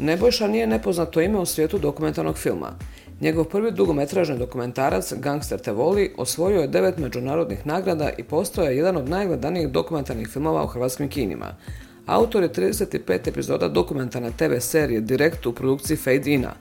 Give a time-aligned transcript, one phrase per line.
[0.00, 2.72] Nebojša nije nepoznato ime u svijetu dokumentarnog filma.
[3.20, 8.76] Njegov prvi dugometražni dokumentarac Gangster te voli osvojio je devet međunarodnih nagrada i postao je
[8.76, 11.54] jedan od najgledanijih dokumentarnih filmova u hrvatskim kinima.
[12.06, 16.52] Autor je 35 epizoda dokumentarne TV serije Direkt u produkciji Fade Ina.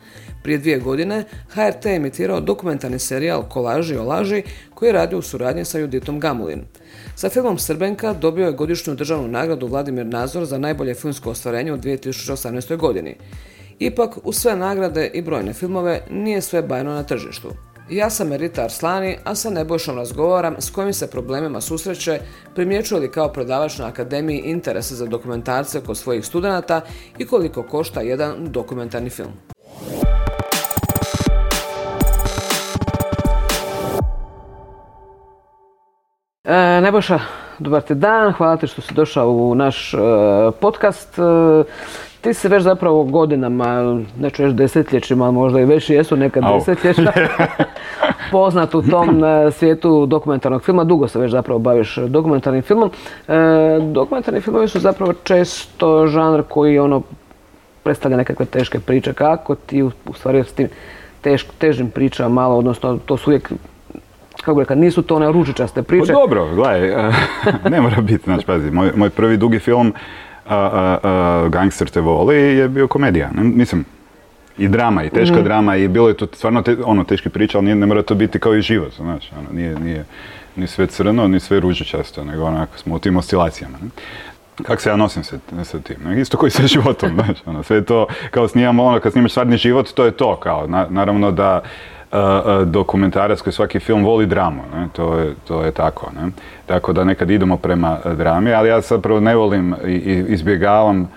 [0.43, 4.43] Prije dvije godine HRT je emitirao dokumentarni serijal Kolaži o laži
[4.73, 6.61] koji je radio u suradnji sa Juditom Gamulin.
[7.17, 11.77] Sa filmom Srbenka dobio je godišnju državnu nagradu Vladimir Nazor za najbolje filmsko ostvarenje u
[11.77, 12.77] 2018.
[12.77, 13.15] godini.
[13.79, 17.51] Ipak, u sve nagrade i brojne filmove nije sve bajno na tržištu.
[17.89, 22.19] Ja sam Merita Arslani, a sa Nebojšom razgovaram s kojim se problemima susreće,
[22.55, 26.81] primjećuje li kao prodavač na akademiji interese za dokumentarce kod svojih studenata
[27.17, 29.33] i koliko košta jedan dokumentarni film.
[36.47, 37.19] E, Nebojša,
[37.59, 39.97] dobar ti dan, hvala ti što si došao u naš e,
[40.59, 41.19] podcast.
[41.19, 41.21] E,
[42.21, 47.11] ti si već zapravo godinama, neću reći desetljećima, ali možda i već jesu neka desetljeća,
[48.31, 50.83] poznat u tom e, svijetu dokumentarnog filma.
[50.83, 52.91] Dugo se već zapravo baviš dokumentarnim filmom.
[53.27, 53.33] E,
[53.91, 57.01] dokumentarni filmovi su zapravo često žanr koji ono
[57.83, 59.13] predstavlja nekakve teške priče.
[59.13, 60.67] Kako ti u stvari s tim
[61.57, 63.51] težim pričama malo, odnosno to su uvijek
[64.51, 66.13] kako rekao, nisu to one ružičaste priče.
[66.13, 67.11] Pa dobro, gledaj,
[67.71, 69.93] ne mora biti, znači pazi, moj, moj prvi dugi film
[71.49, 73.29] Gangster te voli je bio komedija.
[73.33, 73.85] Mislim,
[74.57, 75.43] i drama, i teška mhm.
[75.43, 78.55] drama, i bilo je to stvarno ono, teški priča, ali ne mora to biti kao
[78.55, 80.05] i život, znaš, ono, nije, nije
[80.55, 83.77] ni sve crno, ni sve ružičasto, nego onako smo u tim oscilacijama.
[83.81, 83.89] Ne?
[84.63, 85.95] Kako se ja nosim sa, sa tim?
[86.05, 86.21] Ne?
[86.21, 89.93] Isto koji sa životom, znaš, ono, sve to, kao snimamo ono, kad snimaš stvarni život,
[89.93, 91.61] to je to, kao, naravno da
[92.65, 94.87] dokumentarac koji svaki film voli dramu, ne?
[94.93, 96.11] To, je, to je tako.
[96.15, 96.31] Ne?
[96.65, 101.09] Tako da nekad idemo prema drami, ali ja zapravo ne volim i izbjegavam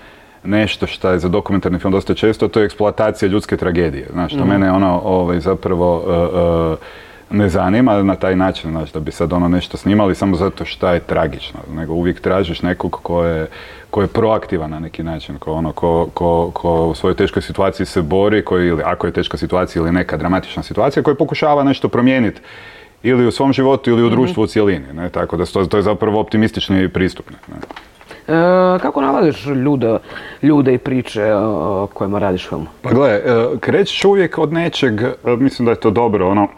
[0.45, 4.09] nešto što je za dokumentarni film dosta često, to je eksploatacija ljudske tragedije.
[4.13, 4.49] Znaš, to mm.
[4.49, 6.03] mene ono ovaj, zapravo
[7.31, 10.89] ne zanima na taj način, znaš, da bi sad ono nešto snimali samo zato što
[10.89, 13.47] je tragično, nego uvijek tražiš nekog ko je,
[13.91, 17.87] ko je proaktivan na neki način, ko, ono, ko, ko, ko u svojoj teškoj situaciji
[17.87, 21.89] se bori, koji, ili ako je teška situacija ili neka dramatična situacija, koji pokušava nešto
[21.89, 22.41] promijeniti
[23.03, 24.15] ili u svom životu ili u mhm.
[24.15, 25.09] društvu u cjelini, ne?
[25.09, 27.31] tako da to, to je zapravo optimistični pristup.
[27.31, 27.57] Ne?
[28.29, 29.99] E, kako nalaziš ljude,
[30.43, 32.67] ljude i priče o kojima radiš film?
[32.83, 36.49] Pa gle, e, krećeš uvijek od nečeg, e, mislim da je to dobro, ono,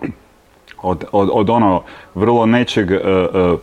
[0.83, 1.83] od, od, od ono
[2.15, 3.59] vrlo nečeg uh,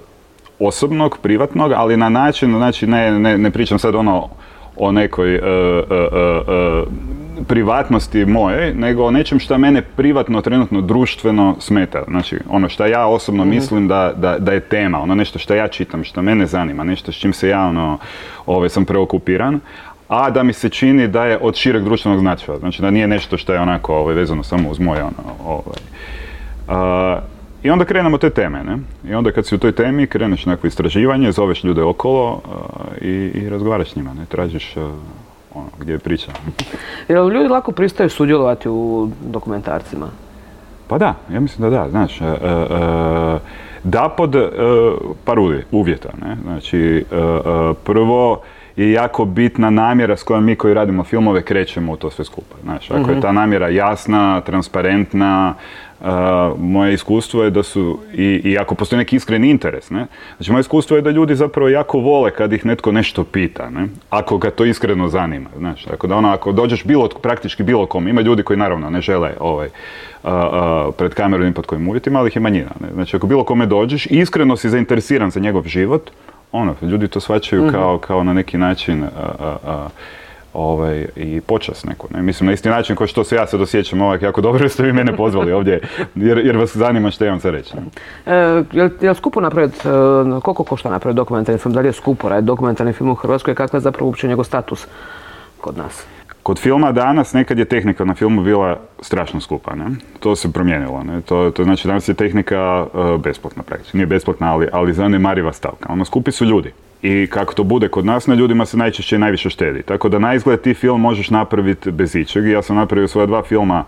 [0.59, 4.29] osobnog, privatnog, ali na način, znači ne, ne, ne pričam sad ono
[4.75, 5.43] o nekoj uh,
[7.47, 12.03] privatnosti moje, nego o nečem što mene privatno, trenutno, društveno smeta.
[12.07, 13.53] Znači, ono što ja osobno mhm.
[13.55, 17.11] mislim da, da, da, je tema, ono nešto što ja čitam, što mene zanima, nešto
[17.11, 17.97] s čim se ja ono,
[18.45, 19.59] ove, sam preokupiran,
[20.07, 22.59] a da mi se čini da je od šireg društvenog značaja.
[22.59, 25.61] Znači da nije nešto što je onako ovaj, vezano samo uz moje ono,
[27.63, 28.77] i onda krenemo te teme, ne?
[29.11, 32.41] I onda kad si u toj temi kreneš nekako istraživanje, zoveš ljude okolo
[33.01, 34.25] i, i razgovaraš s njima, ne?
[34.25, 34.75] Tražiš
[35.53, 36.31] ono, gdje je priča.
[37.09, 40.07] Jel ljudi lako pristaju sudjelovati u dokumentarcima?
[40.87, 42.19] Pa da, ja mislim da da, znaš,
[43.83, 44.35] da pod
[45.23, 45.37] par
[45.71, 46.37] uvjeta, ne?
[46.43, 47.05] Znači,
[47.83, 48.41] prvo
[48.75, 52.55] je jako bitna namjera s kojom mi koji radimo filmove krećemo u to sve skupa.
[52.63, 53.21] Znaš, ako je mhm.
[53.21, 55.53] ta namjera jasna, transparentna,
[56.57, 60.05] moje iskustvo je da su, i, i ako postoji neki iskreni interes, ne?
[60.37, 63.87] Znači, moje iskustvo je da ljudi zapravo jako vole kad ih netko nešto pita, ne?
[64.09, 65.83] Ako ga to iskreno zanima, znaš.
[65.83, 69.33] Tako da ono, ako dođeš bilo, praktički bilo kom, ima ljudi koji naravno ne žele
[69.39, 69.69] ovaj,
[70.97, 72.71] pred kamerom i pod kojim uvjetima, ali ih je manjina.
[72.79, 72.87] Ne?
[72.93, 76.11] Znači, ako bilo kome dođeš i iskreno si zainteresiran za njegov život,
[76.51, 77.71] ono, ljudi to shvaćaju mhm.
[77.71, 79.03] kao, kao na neki način
[80.53, 82.07] ovaj, i počas neku.
[82.13, 82.21] Ne?
[82.21, 84.93] Mislim, na isti način kao što se ja sad osjećam ovak jako dobro ste vi
[84.93, 85.81] mene pozvali ovdje,
[86.15, 87.73] jer, jer vas zanima što imam za reći.
[88.25, 89.91] E, je, li skupo napraviti, e,
[90.41, 91.73] koliko košta napraviti dokumentarni film?
[91.73, 93.55] Da li je skupo raditi dokumentarni film u Hrvatskoj?
[93.55, 94.87] Kakav je zapravo uopće njegov status
[95.61, 96.05] kod nas?
[96.43, 99.85] Kod filma danas nekad je tehnika na filmu bila strašno skupa, ne?
[100.19, 101.21] To se promijenilo, ne?
[101.21, 103.97] To, to znači danas je tehnika uh, besplatna praktički.
[103.97, 105.93] Nije besplatna, ali, ali zanemariva stavka.
[105.93, 106.71] Ono, skupi su ljudi.
[107.01, 109.83] I kako to bude kod nas, na ljudima se najčešće najviše štedi.
[109.83, 112.45] Tako da na ti film možeš napraviti bez ičeg.
[112.45, 113.85] Ja sam napravio svoja dva filma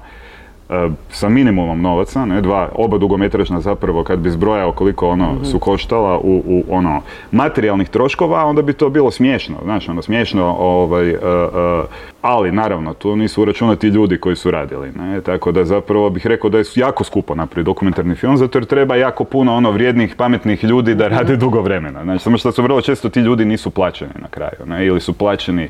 [1.10, 5.44] sa minimumom novaca, ne, dva, oba dugometražna zapravo kad bi zbrojao koliko ono mhm.
[5.44, 7.02] su koštala u, u, ono
[7.32, 11.20] materijalnih troškova, onda bi to bilo smiješno, znaš, ono smiješno ovaj, uh,
[12.22, 15.22] ali naravno, tu nisu uračunati ljudi koji su radili, ne?
[15.22, 18.96] tako da zapravo bih rekao da je jako skupo napraviti dokumentarni film, zato jer treba
[18.96, 22.04] jako puno ono vrijednih, pametnih ljudi da rade dugo vremena.
[22.04, 24.86] Znači, samo što su vrlo često ti ljudi nisu plaćeni na kraju, ne?
[24.86, 25.70] ili su plaćeni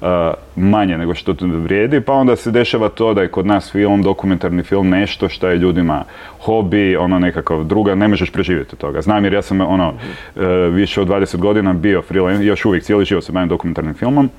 [0.00, 0.08] uh,
[0.56, 4.02] manje nego što to vrijedi, pa onda se dešava to da je kod nas film,
[4.02, 6.04] dokumentarni film nešto što je ljudima
[6.44, 9.00] hobi, ono nekakav druga, ne možeš preživjeti od toga.
[9.00, 10.42] Znam jer ja sam ono uh,
[10.72, 14.30] više od 20 godina bio freelance, još uvijek cijeli život se bavim dokumentarnim filmom.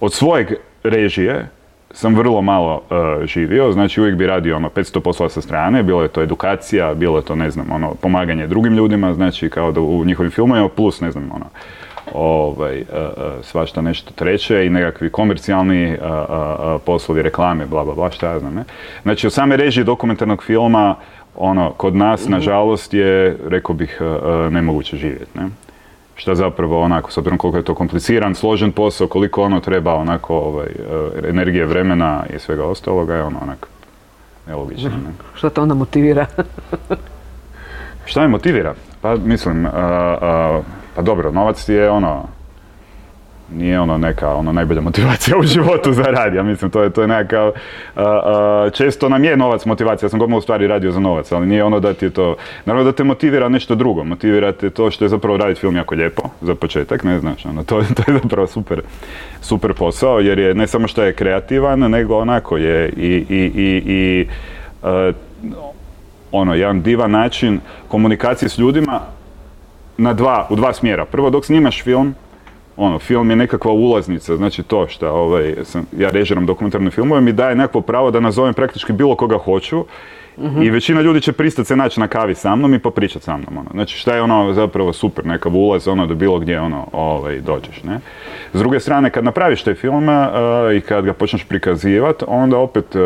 [0.00, 0.52] Od svojeg
[0.82, 1.48] režije
[1.90, 6.02] sam vrlo malo uh, živio, znači uvijek bi radio ono 500 poslova sa strane, bilo
[6.02, 9.80] je to edukacija, bilo je to ne znam ono pomaganje drugim ljudima, znači kao da
[9.80, 11.46] u njihovim filmovima plus ne znam ono
[12.14, 12.86] ovaj, uh,
[13.42, 15.96] svašta nešto treće i nekakvi komercijalni
[16.86, 18.64] poslovi, reklame, bla bla bla, šta ja znam, ne.
[19.02, 20.96] Znači od same režije dokumentarnog filma
[21.36, 22.32] ono, kod nas, mhm.
[22.32, 24.00] nažalost, je, rekao bih,
[24.50, 25.48] nemoguće živjeti, ne
[26.20, 30.36] što zapravo onako, s obzirom koliko je to kompliciran, složen posao, koliko ono treba onako
[30.36, 30.68] ovaj,
[31.28, 33.68] energije, vremena i svega ostaloga je ono onako
[34.46, 34.90] nelogično.
[34.90, 35.12] Ne?
[35.34, 36.26] Što te onda motivira?
[38.04, 38.74] Šta me motivira?
[39.00, 40.64] Pa mislim, uh, uh,
[40.94, 42.28] pa dobro, novac je ono,
[43.54, 46.34] nije ono neka ono najbolja motivacija u životu za rad.
[46.34, 47.52] Ja mislim, to je, to je nekakav,
[48.72, 50.06] često nam je novac motivacija.
[50.06, 52.36] Ja sam godinu u stvari radio za novac, ali nije ono da ti je to,
[52.64, 54.04] naravno da te motivira nešto drugo.
[54.04, 57.64] Motivira te to što je zapravo raditi film jako lijepo, za početak, ne znaš, ono,
[57.64, 58.82] to, to je zapravo super,
[59.40, 63.82] super posao, jer je ne samo što je kreativan, nego onako je i, i, i,
[63.86, 64.26] i
[66.32, 69.00] ono, jedan divan način komunikacije s ljudima
[70.00, 71.04] na dva, u dva smjera.
[71.04, 72.14] Prvo, dok snimaš film,
[72.76, 77.32] ono, film je nekakva ulaznica, znači to što ovaj, sam, ja režiram dokumentarne filmove, mi
[77.32, 79.84] daje nekakvo pravo da nazovem praktički bilo koga hoću
[80.62, 83.58] i većina ljudi će pristati se naći na kavi sa mnom i popričati sa mnom.
[83.58, 83.70] Ono.
[83.72, 87.82] Znači šta je ono zapravo super, nekav ulaz ono da bilo gdje ono ovaj, dođeš.
[87.82, 88.00] Ne?
[88.54, 90.08] S druge strane, kad napraviš taj film
[90.76, 92.96] i kad ga počneš prikazivati, onda opet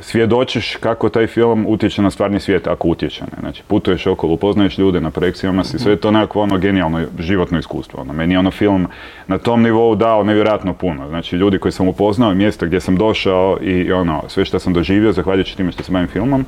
[0.00, 3.24] svjedočiš kako taj film utječe na stvarni svijet, ako utječe.
[3.24, 3.40] Ne?
[3.40, 7.58] Znači, putuješ okolo, upoznaješ ljude na projekcijama si, sve je to nekako ono genijalno životno
[7.58, 8.00] iskustvo.
[8.00, 8.12] Ono.
[8.12, 8.86] Meni je ono film
[9.26, 11.08] na tom nivou dao nevjerojatno puno.
[11.08, 15.12] Znači, ljudi koji sam upoznao, mjesta gdje sam došao i ono, sve što sam doživio,
[15.12, 16.44] zahvaljujući time što se bavim filmom,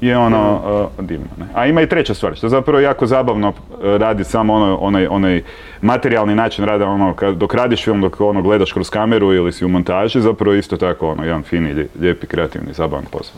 [0.00, 0.60] je ono
[0.98, 1.26] uh, divno.
[1.38, 1.46] Ne?
[1.54, 3.54] A ima i treća stvar, što zapravo jako zabavno uh,
[3.96, 5.42] radi samo ono, onaj, onaj
[5.82, 9.64] materijalni način rada, ono, kad, dok radiš film, dok ono, gledaš kroz kameru ili si
[9.64, 13.36] u montaži, zapravo isto tako ono, jedan fini, lijepi, kreativni, zabavan posao.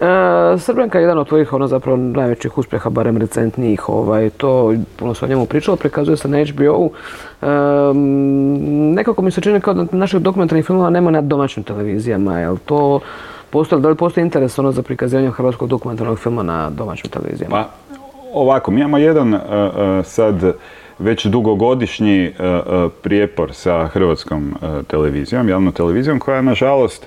[0.00, 5.14] E, Srbenka je jedan od tvojih ono, zapravo najvećih uspjeha, barem recentnijih, ovaj, to puno
[5.14, 6.90] se o njemu pričalo, prikazuje se na HBO-u.
[7.42, 7.46] E,
[8.94, 13.00] nekako mi se čini kao da naših dokumentarnih filmova nema na domaćim televizijama, jel to
[13.50, 17.56] Postoji, da li postoji interes ono za prikazivanje hrvatskog dokumentarnog filma na domaćim televizijama?
[17.56, 17.70] Pa,
[18.32, 20.52] ovako, mi imamo jedan uh, uh, sad
[20.98, 24.54] već dugogodišnji uh, prijepor sa hrvatskom
[24.86, 27.06] televizijom, javnom televizijom, koja nažalost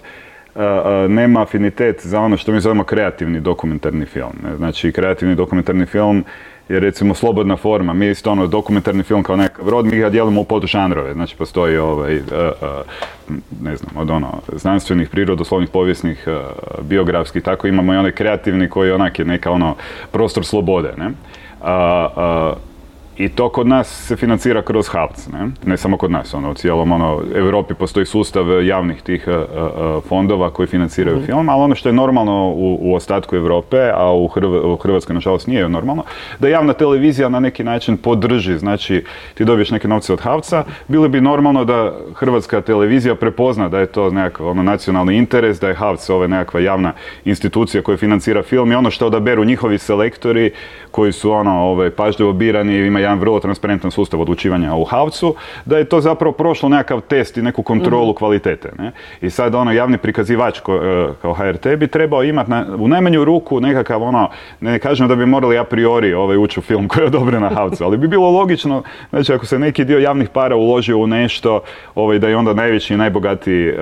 [1.08, 4.34] nema afinitet za ono što mi zovemo kreativni dokumentarni film.
[4.58, 6.24] Znači, kreativni dokumentarni film
[6.70, 7.94] je recimo slobodna forma.
[7.94, 11.14] Mi isto ono dokumentarni film kao nekakav rod, mi ga dijelimo u podžanrove.
[11.14, 12.24] Znači postoji ovaj, uh,
[13.30, 18.70] uh, ne znam, od ono znanstvenih, prirodoslovnih, povijesnih, uh, biografskih, tako imamo i onaj kreativni
[18.70, 19.76] koji onak je neka ono
[20.12, 20.94] prostor slobode.
[20.98, 21.12] Ne?
[23.20, 25.48] I to kod nas se financira kroz HAVC, ne?
[25.66, 30.04] ne samo kod nas, ono, u cijelom ono, Europi postoji sustav javnih tih uh, uh,
[30.04, 34.12] fondova koji financiraju mm film, ali ono što je normalno u, u ostatku Europe, a
[34.14, 34.30] u,
[34.64, 36.04] u Hrvatskoj nažalost nije normalno,
[36.40, 39.04] da javna televizija na neki način podrži, znači
[39.34, 43.86] ti dobiješ neke novce od HAVC-a, bilo bi normalno da hrvatska televizija prepozna da je
[43.86, 46.94] to nekakav ono, nacionalni interes, da je HAVC ova nekakva javna
[47.26, 50.52] institucija koja financira film i ono što odaberu njihovi selektori
[50.92, 55.36] koji su ono, ovaj, pažljivo birani, ima jedan vrlo transparentan sustav odlučivanja u Havcu,
[55.66, 58.18] da je to zapravo prošlo nekakav test i neku kontrolu mhm.
[58.18, 58.72] kvalitete.
[58.78, 58.92] Ne?
[59.22, 63.60] I sad ono javni prikazivač ko, e, kao HRT bi trebao imati u najmanju ruku
[63.60, 64.30] nekakav ono,
[64.62, 67.50] ne kažem da bi morali a priori ovaj, ući u film koji je odobren na
[67.50, 71.62] Havcu, ali bi bilo logično, znači ako se neki dio javnih para uložio u nešto,
[71.96, 73.76] ovaj, da je onda najveći i najbogatiji uh,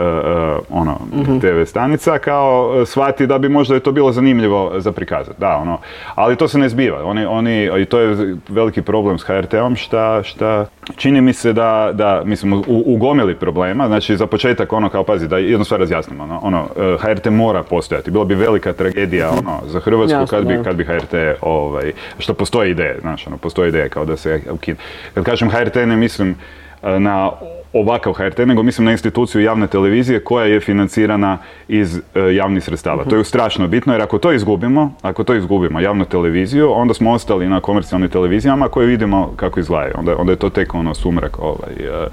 [0.69, 1.39] ono, mhm.
[1.39, 5.39] TV stanica, kao shvati da bi možda je to bilo zanimljivo za prikazati.
[5.39, 5.77] Da, ono,
[6.15, 7.03] ali to se ne zbiva.
[7.03, 11.89] Oni, oni, I to je veliki problem s HRT-om šta, šta čini mi se da,
[11.93, 15.79] da mislim, u, u gomili problema, znači za početak ono kao pazi da jednu stvar
[15.79, 16.67] razjasnimo, ono, ono
[16.99, 21.13] HRT mora postojati, bilo bi velika tragedija ono, za Hrvatsku kad, bi, kad bi HRT,
[21.41, 24.77] ovaj, što postoje ideje, znači ono, postoje ideje kao da se ukine.
[25.13, 26.35] Kad kažem HRT ne mislim
[26.83, 27.31] e, na
[27.73, 32.01] ovakav HRT, nego mislim na instituciju javne televizije koja je financirana iz e,
[32.35, 33.03] javnih sredstava.
[33.03, 37.11] To je strašno bitno jer ako to izgubimo, ako to izgubimo javnu televiziju, onda smo
[37.11, 39.93] ostali na komercijalnim televizijama koje vidimo kako izgledaju.
[39.97, 42.07] Onda, onda je to tek ono sumrak ovaj, e,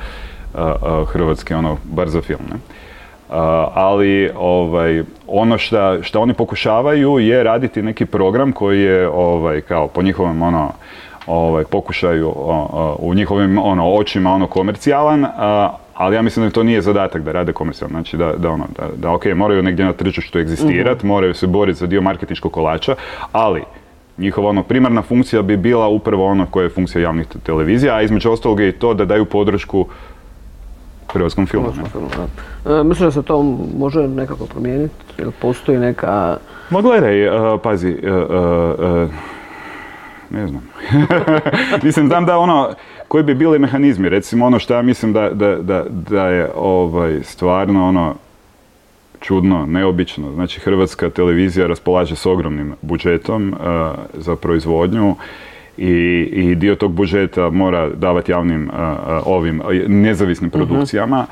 [1.06, 2.56] hrvatski, ono, bar za film, ne?
[3.74, 5.58] ali ovaj, ono
[6.02, 10.72] što oni pokušavaju je raditi neki program koji je ovaj, kao po njihovom ono,
[11.26, 12.32] ovaj, pokušaju
[12.98, 15.26] u njihovim ono, očima ono komercijalan,
[15.94, 18.88] ali ja mislim da to nije zadatak da rade komercijalno, znači da, da, ono, da,
[18.96, 21.08] da ok, moraju negdje na tržištu egzistirati, mhm.
[21.08, 22.94] moraju se boriti za dio marketinškog kolača,
[23.32, 23.62] ali
[24.18, 28.30] njihova ono, primarna funkcija bi bila upravo ono koja je funkcija javnih televizija, a između
[28.30, 29.86] ostalog je i to da daju podršku
[31.12, 31.68] hrvatskom filmu.
[32.66, 33.42] E, mislim da se to
[33.78, 34.94] može nekako promijeniti?
[35.18, 36.36] Ili postoji neka...
[36.70, 39.10] Ma gledaj, uh, pazi, uh,
[40.34, 40.68] ne znam.
[41.86, 42.74] mislim, znam da ono,
[43.08, 47.20] koji bi bili mehanizmi, recimo ono što ja mislim da, da, da, da je ovaj,
[47.22, 48.14] stvarno ono,
[49.20, 50.32] čudno, neobično.
[50.32, 53.54] Znači, Hrvatska televizija raspolaže s ogromnim budžetom
[54.14, 55.16] za proizvodnju
[55.76, 58.70] i, i dio tog budžeta mora davati javnim
[59.24, 60.58] ovim nezavisnim mhm.
[60.58, 61.26] produkcijama.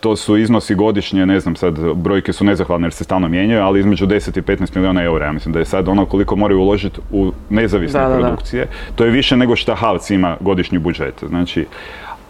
[0.00, 3.80] To su iznosi godišnje, ne znam sad, brojke su nezahvalne jer se stalno mijenjaju, ali
[3.80, 5.26] između 10 i 15 milijuna eura.
[5.26, 8.66] Ja mislim da je sad ono koliko moraju uložiti u nezavisne produkcije.
[8.94, 11.24] To je više nego šta Havc ima godišnji budžet.
[11.28, 11.66] Znači,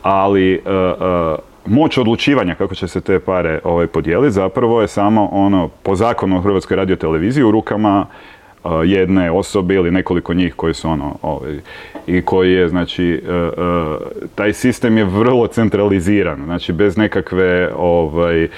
[0.03, 0.63] ali
[1.67, 6.37] moć odlučivanja kako će se te pare ovaj, podijeliti zapravo je samo ono po zakonu
[6.37, 8.07] o Hrvatskoj radioteleviziji u rukama
[8.85, 11.59] jedne osobe ili nekoliko njih koji su ono ovaj,
[12.07, 13.51] i koji je znači e, e,
[14.35, 18.49] taj sistem je vrlo centraliziran znači bez nekakve ovaj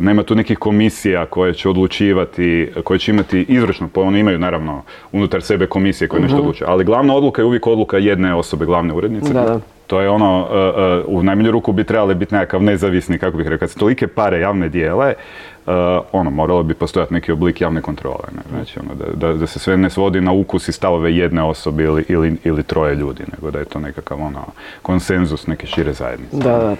[0.00, 4.82] nema tu nekih komisija koje će odlučivati, koje će imati izvršno, pa oni imaju naravno
[5.12, 6.42] unutar sebe komisije koje nešto mhm.
[6.42, 9.32] odlučuju, ali glavna odluka je uvijek odluka jedne osobe, glavne urednice.
[9.32, 13.46] Da, To je ono, e, u najmanju ruku bi trebali biti nekakav nezavisni, kako bih
[13.46, 15.14] rekao, kad se tolike pare javne dijele,
[15.68, 15.74] Uh,
[16.12, 18.24] ono, moralo bi postojati neki oblik javne kontrole.
[18.36, 18.42] Ne?
[18.50, 21.84] Znači, ono, da, da, da, se sve ne svodi na ukus i stavove jedne osobe
[21.84, 24.44] ili, ili, ili troje ljudi, nego da je to nekakav ono,
[24.82, 26.36] konsenzus neke šire zajednice.
[26.36, 26.70] Da, da.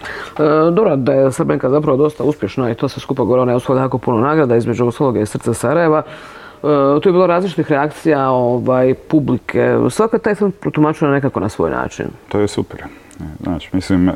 [0.44, 3.56] E, dobro, da je Srbenka zapravo dosta uspješna i to se skupa gore, ona je
[3.56, 6.02] osvojila jako puno nagrada, između ostaloga i Srca Sarajeva.
[6.02, 9.76] E, tu je bilo različitih reakcija ovaj, publike.
[9.90, 12.06] Svaka taj film protumačuje nekako na svoj način.
[12.28, 12.84] To je super.
[13.42, 14.14] Znači, mislim, uh,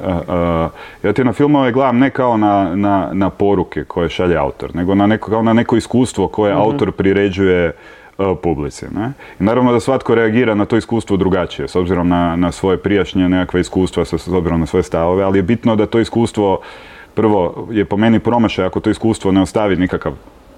[1.03, 4.95] ja ti na filmove gledam ne kao na, na, na, poruke koje šalje autor, nego
[4.95, 6.63] na neko, kao na neko iskustvo koje mhm.
[6.63, 7.73] autor priređuje
[8.43, 8.87] publici.
[8.95, 9.13] Ne?
[9.41, 13.29] I naravno da svatko reagira na to iskustvo drugačije, s obzirom na, na svoje prijašnje
[13.29, 16.61] nekakve iskustva, s obzirom na svoje stavove, ali je bitno da to iskustvo
[17.15, 20.13] prvo je po meni promašaj ako to iskustvo ne ostavi nikakav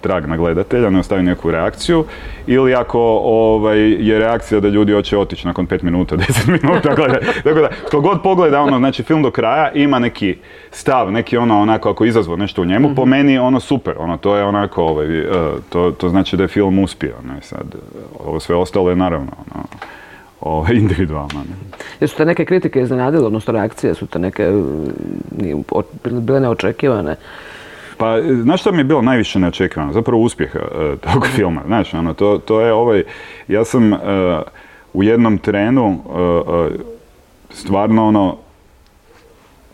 [0.05, 2.05] trag na gledatelja, ne ostavi neku reakciju,
[2.47, 7.27] ili ako ovaj, je reakcija da ljudi hoće otići nakon 5 minuta, 10 minuta, gledati.
[7.45, 10.37] Tako da, tko god pogleda ono, znači film do kraja, ima neki
[10.71, 13.11] stav, neki ono, onako, ako izazvo nešto u njemu, po mhm.
[13.11, 15.25] meni ono super, ono, to je onako, ovaj, e,
[15.69, 17.75] to, to znači da je film uspio, ne, sad,
[18.19, 19.65] ovo sve ostalo je naravno, ono,
[20.45, 21.35] ovaj, individualno.
[21.35, 21.77] Ne.
[22.01, 24.53] Jesu te neke kritike iznenadile, odnosno reakcije, su te neke
[26.05, 27.17] bile neočekivane?
[27.97, 29.93] Pa, znaš što mi je bilo najviše neočekivano?
[29.93, 31.61] Zapravo uspjeha uh, tog filma.
[31.67, 33.03] Znaš, ono, to, to je ovaj,
[33.49, 33.99] ja sam uh,
[34.93, 36.67] u jednom trenu uh,
[37.51, 38.37] stvarno ono,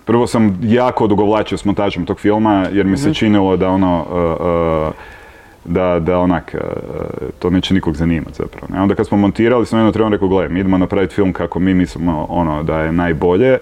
[0.05, 3.15] prvo sam jako odugovlačio s montažom tog filma jer mi se mhm.
[3.15, 4.07] činilo da ono,
[5.65, 6.55] da, da onak,
[7.39, 8.67] to neće nikog zanimati zapravo.
[8.75, 8.83] Ne?
[8.83, 11.75] Onda kad smo montirali, sam jedno trebao rekao, gledaj, mi idemo napraviti film kako mi
[11.75, 13.59] mislimo ono, da je najbolje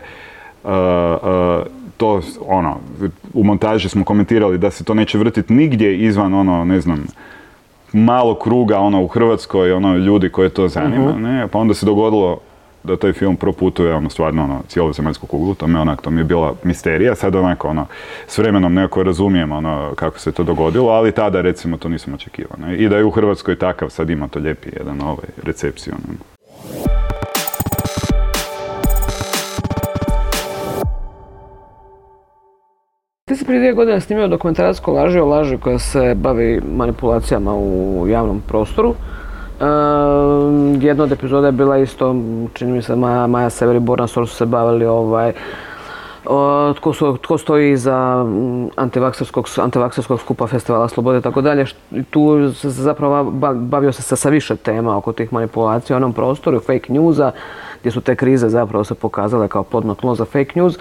[1.97, 2.77] to, ono,
[3.35, 7.07] u montaži smo komentirali da se to neće vrtiti nigdje izvan, ono, ne znam,
[7.93, 11.23] malo kruga, ono, u Hrvatskoj, ono, ljudi koje to zanima, mhm.
[11.23, 12.39] ne, pa onda se dogodilo
[12.83, 16.21] da taj film proputuje, ono, stvarno, ono, cijelu zemaljsku kuglu, to mi, onak, to mi
[16.21, 17.87] je bila misterija, sad onako, ono,
[18.27, 22.57] s vremenom nekako razumijem, ono, kako se to dogodilo, ali tada, recimo, to nisam očekivao,
[22.59, 25.95] ne, i da je u Hrvatskoj takav, sad ima to lijepi jedan, ovaj, recepciju,
[33.29, 38.07] Ti si prije dvije godine snimio dokumentarac Laži o laži koja se bavi manipulacijama u
[38.09, 38.95] javnom prostoru.
[40.81, 42.17] Jedna od epizoda je bila isto,
[42.55, 45.33] čini mi se, Maja, Maja Sever i Borna su se bavili ovaj,
[46.77, 51.67] tko, tko stoji iza mm, antivakserskog, skupa festivala Slobode i tako dalje.
[52.11, 56.93] Tu se zapravo bavio se sa, više tema oko tih manipulacija u onom prostoru, fake
[56.93, 57.31] newsa,
[57.81, 60.79] gdje su te krize zapravo se pokazale kao plodno tlo za fake news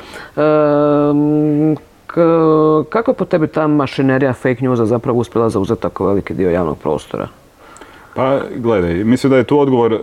[2.89, 7.27] kako po tebi ta mašinerija fake newsa zapravo uspjela zauzeti tako veliki dio javnog prostora?
[8.17, 9.99] Pa gledaj, mislim da je tu odgovor e,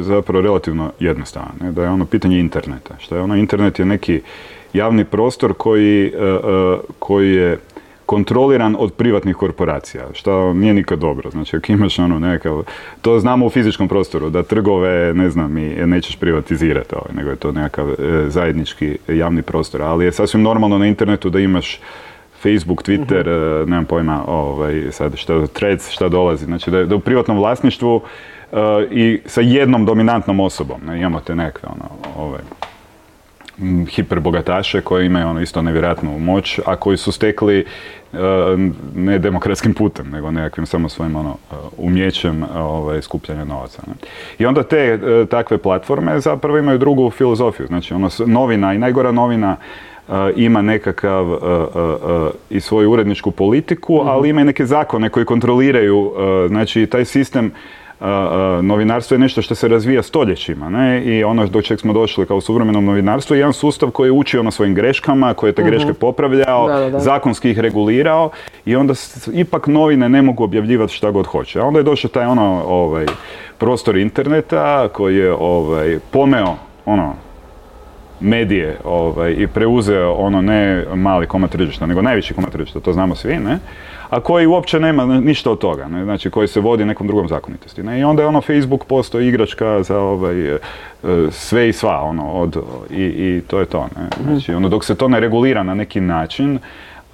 [0.00, 1.52] zapravo relativno jednostavan.
[1.60, 2.94] Da je ono pitanje interneta.
[2.98, 4.20] Što je ono, internet je neki
[4.72, 6.38] javni prostor koji, e, e,
[6.98, 7.58] koji je
[8.06, 11.30] kontroliran od privatnih korporacija, što nije nikad dobro.
[11.30, 12.62] Znači, ako imaš ono nekakav,
[13.02, 17.36] to znamo u fizičkom prostoru, da trgove, ne znam, i nećeš privatizirati, ovaj, nego je
[17.36, 17.94] to nekakav
[18.26, 21.80] zajednički javni prostor, ali je sasvim normalno na internetu da imaš
[22.44, 23.28] Facebook, Twitter,
[23.62, 28.00] uh nemam pojma, ovaj, sad šta, Threads, šta dolazi, znači da, da u privatnom vlasništvu
[28.90, 32.40] i sa jednom dominantnom osobom, ne, imamo te nekakve, ono, ovaj,
[33.90, 37.64] hiperbogataše koji imaju ono isto nevjerojatnu moć, a koji su stekli
[38.12, 38.18] uh,
[38.94, 43.82] ne demokratskim putem, nego nekakvim samo svojim ono, uh, umjećem ovaj, skupljanja novaca.
[43.86, 43.94] Ne.
[44.38, 47.66] I onda te uh, takve platforme zapravo imaju drugu filozofiju.
[47.66, 49.56] Znači, ono, novina i najgora novina
[50.36, 51.26] ima nekakav
[52.50, 54.08] i svoju uredničku politiku, mhm.
[54.08, 56.12] ali ima i neke zakone koji kontroliraju,
[56.48, 57.52] znači taj sistem
[58.62, 61.02] novinarstvo je nešto što se razvija stoljećima ne?
[61.04, 64.42] i ono do čeg smo došli kao suvremenom novinarstvu je jedan sustav koji je učio
[64.42, 65.70] na svojim greškama, koji je te mhm.
[65.70, 68.30] greške popravljao, zakonski ih regulirao
[68.64, 68.94] i onda
[69.32, 71.60] ipak novine ne mogu objavljivati šta god hoće.
[71.60, 73.06] A onda je došao taj ono ovaj,
[73.58, 77.14] prostor interneta koji je ovaj, pomeo ono
[78.20, 83.14] medije ovaj, i preuzeo ono ne mali komad tržišta, nego najveći komad tržišta, to znamo
[83.14, 83.58] svi, ne?
[84.10, 86.04] a koji uopće nema ništa od toga, ne?
[86.04, 87.82] znači koji se vodi nekom drugom zakonitosti.
[87.82, 88.00] Ne?
[88.00, 90.58] I onda je ono Facebook postoji igračka za ovaj, e,
[91.30, 92.56] sve i sva, ono, od,
[92.90, 93.88] i, i to je to.
[93.96, 94.02] Ne?
[94.20, 94.32] Mhm.
[94.32, 96.58] Znači, ono, dok se to ne regulira na neki način,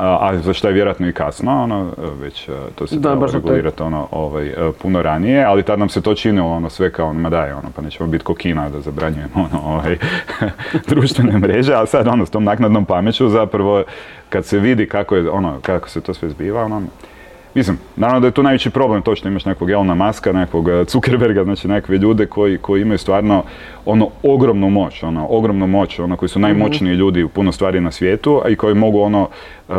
[0.01, 4.09] a za što je vjerojatno i kasno, ono, već e, to se da, regulirati ono,
[4.11, 7.53] ovaj, e, puno ranije, ali tad nam se to činilo ono, sve kao, ma daj,
[7.53, 9.97] ono, pa nećemo biti kokina da zabranjujemo ono, ovaj,
[10.91, 13.83] društvene mreže, a sad ono, s tom naknadnom pameću zapravo
[14.29, 16.83] kad se vidi kako, je, ono, kako se to sve zbiva, ono,
[17.55, 20.85] Mislim, naravno da je tu najveći problem to što imaš nekog Elona Maska, nekog eh,
[20.89, 23.43] Zuckerberga, znači nekakve ljude koji, koji imaju stvarno
[23.87, 26.49] ono ogromnu moć, ono ogromnu moć, ono koji su mhm.
[26.49, 29.29] najmoćniji ljudi u puno stvari na svijetu, a i koji mogu ono
[29.69, 29.75] eh,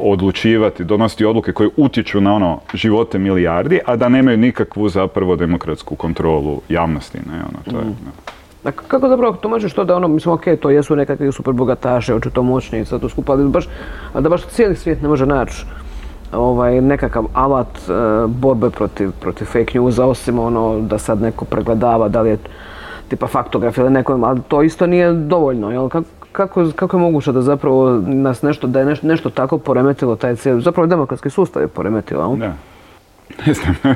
[0.00, 5.96] odlučivati, donositi odluke koje utječu na ono živote milijardi, a da nemaju nikakvu zapravo demokratsku
[5.96, 8.72] kontrolu javnosti, ne, ono, to je, mhm.
[8.88, 12.80] kako zapravo tumačiš to da ono, mislim, ok, to jesu nekakvi super bogataše, očito moćni
[12.80, 13.68] i sve to skupa, ali baš,
[14.14, 15.64] da baš cijeli svijet ne može naći
[16.32, 17.92] ovaj, nekakav alat e,
[18.26, 22.38] borbe protiv, protiv fake newsa, osim ono da sad neko pregledava da li je
[23.08, 25.88] tipa faktograf ili neko, ali to isto nije dovoljno, jel?
[26.32, 30.36] Kako, kako, je moguće da zapravo nas nešto, da je nešto, nešto tako poremetilo taj
[30.36, 32.36] cijeli, zapravo demokratski sustav je poremetilo, jel?
[32.36, 32.52] Da.
[33.46, 33.74] Ne znam.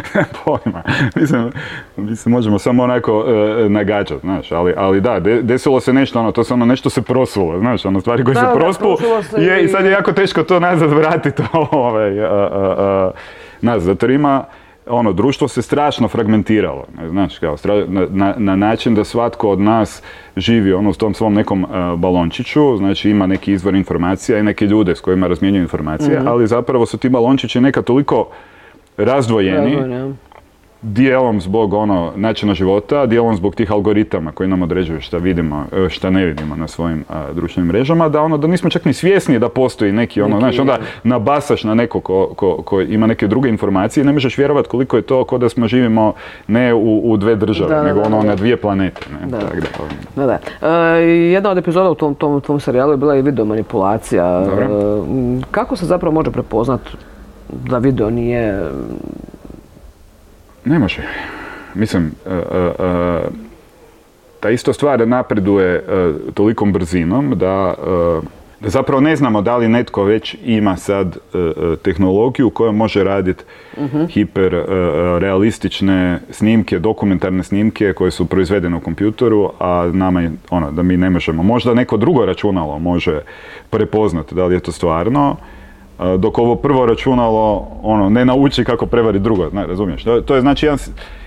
[0.44, 0.82] pojma.
[1.16, 1.50] Mislim,
[1.96, 6.44] mislim, možemo samo onako e, nagađati, znaš, ali, ali da, desilo se nešto, ono, to
[6.44, 8.96] se ono, nešto se prosulo, znaš, ono, stvari koje se prospu,
[9.38, 12.10] je, i sad je jako teško to nazad vratiti, ovaj,
[13.60, 14.44] nazad, zato ima,
[14.86, 17.56] ono, društvo se strašno fragmentiralo, znaš, kao,
[18.10, 20.02] na, na, način da svatko od nas
[20.36, 24.94] živi ono u tom svom nekom balončiću, znači ima neki izvor informacija i neke ljude
[24.94, 26.28] s kojima razmjenjuju informacije, mhm.
[26.28, 28.28] ali zapravo su ti balončići neka toliko
[28.96, 29.76] razdvojeni,
[30.82, 35.88] dijelom zbog ono načina života, dijelom zbog tih algoritama koji nam određuju šta vidimo, e,
[35.88, 39.48] šta ne vidimo na svojim društvenim mrežama, da ono da nismo čak ni svjesni da
[39.48, 44.02] postoji neki ono, znači onda nabasaš na neko ko, ko, ko, ima neke druge informacije
[44.02, 46.12] i ne možeš vjerovati koliko je to ko da smo živimo
[46.46, 49.06] ne u, u dve države, nego ono na dvije planete.
[49.20, 49.26] Ne?
[49.26, 49.38] Da.
[49.38, 49.58] Tak
[50.16, 50.38] da, da.
[50.68, 54.42] E, jedna od epizoda u tom, tom, tom serijalu je bila i video manipulacija.
[54.42, 54.66] E,
[55.50, 56.90] kako se zapravo može prepoznati
[57.52, 58.70] da video nije...
[60.64, 61.02] Ne može.
[61.74, 63.32] Mislim, uh, uh,
[64.40, 65.84] ta isto stvar napreduje
[66.34, 67.74] tolikom brzinom da,
[68.60, 71.18] zapravo ne znamo da li netko već ima sad
[71.82, 73.44] tehnologiju koja može raditi
[73.76, 74.08] uh-huh.
[74.10, 74.64] hiper
[75.20, 80.96] realistične snimke, dokumentarne snimke koje su proizvedene u kompjutoru, a nama je ono da mi
[80.96, 81.42] ne možemo.
[81.42, 83.20] Možda neko drugo računalo može
[83.70, 85.36] prepoznati da li je to stvarno,
[86.18, 90.04] dok ovo prvo računalo ono, ne nauči kako prevari drugo, ne, razumiješ?
[90.26, 90.68] To, je znači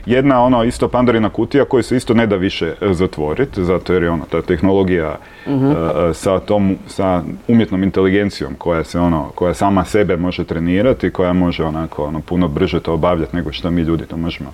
[0.05, 4.03] jedna ono isto Pandorina kutija koju se isto ne da više e, zatvoriti, zato jer
[4.03, 5.15] je ono, ta tehnologija
[5.47, 5.71] mhm.
[5.71, 5.73] e,
[6.13, 11.63] sa tom, sa umjetnom inteligencijom koja se ono, koja sama sebe može trenirati, koja može
[11.63, 14.53] onako ono, puno brže to obavljati nego što mi ljudi to možemo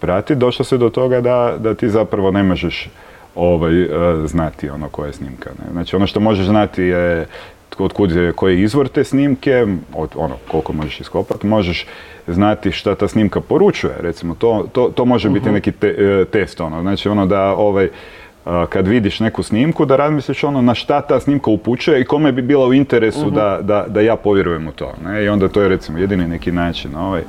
[0.00, 2.88] pratiti, došlo se do toga da, da ti zapravo ne možeš
[3.34, 3.88] ovaj, e,
[4.26, 5.50] znati ono koja je snimka.
[5.50, 5.72] Ne?
[5.72, 7.26] Znači ono što možeš znati je
[7.82, 11.86] od kud je, koji je izvor te snimke, od ono koliko možeš iskopati, možeš
[12.26, 15.54] znati šta ta snimka poručuje, recimo to, to, to može biti mhm.
[15.54, 17.88] neki e, test, ono, znači ono da ovaj,
[18.68, 22.42] kad vidiš neku snimku, da razmisliš ono na šta ta snimka upućuje i kome bi
[22.42, 23.34] bila u interesu mhm.
[23.34, 24.92] da, da, da, ja povjerujem u to.
[25.04, 25.24] Ne?
[25.24, 26.96] I onda to je recimo jedini neki način.
[26.96, 27.22] Ovaj.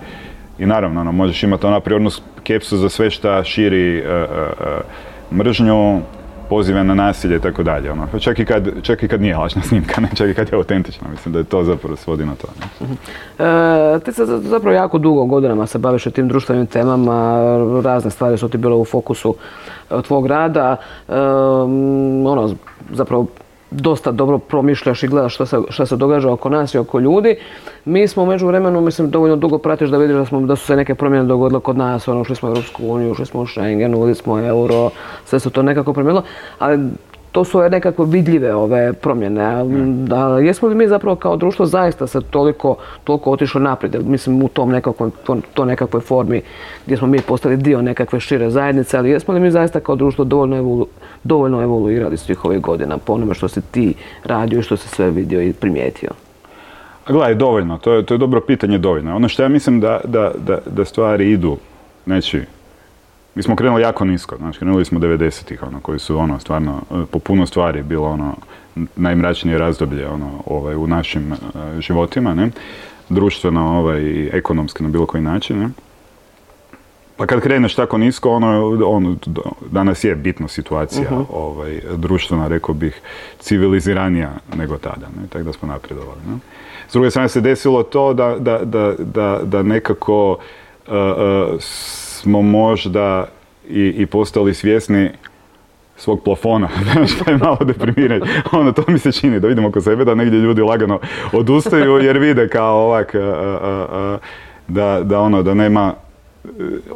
[0.59, 4.05] I naravno, ono, možeš imati ona prirodnu skepsu za sve šta širi uh,
[5.31, 6.01] uh, mržnju,
[6.49, 7.91] pozive na nasilje i tako dalje.
[7.91, 8.07] Ono.
[8.11, 10.09] Pa čak, i kad, čak kad nije lažna snimka, ne?
[10.15, 11.07] čak i kad je autentična.
[11.11, 12.47] Mislim da je to zapravo svodi na to.
[12.59, 12.87] Ne?
[13.45, 17.39] E, ti se zapravo jako dugo godinama se baviš tim društvenim temama,
[17.83, 19.35] razne stvari su ti bile u fokusu
[19.91, 20.75] e, tvog rada.
[21.07, 21.13] E,
[22.25, 22.55] ono,
[22.91, 23.27] zapravo
[23.81, 27.35] dosta dobro promišljaš i gledaš što se, što se događa oko nas i oko ljudi.
[27.85, 30.75] Mi smo među vremenu, mislim, dovoljno dugo pratiš da vidiš da, smo, da su se
[30.75, 33.95] neke promjene dogodile kod nas, ono, ušli smo u Europsku uniju, ušli smo u Schengen,
[33.95, 34.89] uveli smo euro,
[35.25, 36.23] sve se to nekako promijenilo,
[36.59, 36.79] ali
[37.35, 39.63] to su nekakve vidljive ove promjene.
[40.07, 44.47] Da, jesmo li mi zapravo kao društvo zaista se toliko, toliko otišli naprijed, mislim u
[44.47, 45.11] tom nekakvom,
[45.53, 46.41] to, nekakvoj formi
[46.85, 50.25] gdje smo mi postali dio nekakve šire zajednice, ali jesmo li mi zaista kao društvo
[50.25, 50.87] dovoljno, evolu,
[51.23, 53.93] dovoljno evoluirali svih ovih godina po onome što si ti
[54.23, 56.09] radio i što si sve vidio i primijetio?
[57.05, 59.15] A gledaj, dovoljno, to je, to je dobro pitanje dovoljno.
[59.15, 61.57] Ono što ja mislim da, da, da, da stvari idu,
[62.05, 62.41] znači,
[63.35, 67.05] mi smo krenuli jako nisko, znači krenuli smo 90-ih, ono, koji su ono, stvarno, e,
[67.11, 68.35] po puno stvari bilo ono,
[68.95, 72.49] najmračnije razdoblje ono, ovaj, u našim uh, životima, ne?
[73.09, 75.59] društveno ovaj, i ekonomski na bilo koji način.
[75.59, 75.69] Ne?
[77.17, 79.15] Pa kad kreneš tako nisko, ono, ono
[79.71, 83.01] danas je bitna situacija uh ovaj, društvena, rekao bih,
[83.39, 85.27] civiliziranija nego tada, ne?
[85.29, 86.19] tako da smo napredovali.
[86.27, 86.37] Ne?
[86.89, 90.31] S druge strane se desilo to da, da, da, da, da nekako
[90.87, 91.61] uh, uh,
[92.15, 93.27] smo možda
[93.69, 95.09] i, i postali svjesni
[95.97, 96.69] svog plafona,
[97.15, 98.25] što je malo deprimiranje.
[98.51, 100.99] Ono, to mi se čini, da vidimo oko sebe da negdje ljudi lagano
[101.33, 103.15] odustaju jer vide kao ovak,
[104.67, 105.93] da, da ono, da nema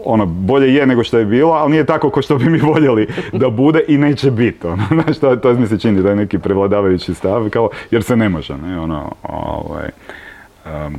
[0.03, 3.07] ono, bolje je nego što je bilo, ali nije tako kao što bi mi voljeli
[3.33, 4.67] da bude i neće biti.
[4.67, 8.15] Ono, znaš, to, to mi se čini da je neki prevladavajući stav, kao, jer se
[8.15, 9.89] ne može, ne, ono, ovaj,
[10.65, 10.95] um,